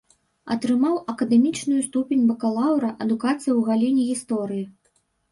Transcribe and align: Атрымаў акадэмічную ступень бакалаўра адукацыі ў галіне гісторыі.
Атрымаў 0.53 0.93
акадэмічную 1.11 1.81
ступень 1.87 2.23
бакалаўра 2.31 2.89
адукацыі 3.05 3.39
ў 3.41 3.61
галіне 3.67 4.07
гісторыі. 4.09 4.65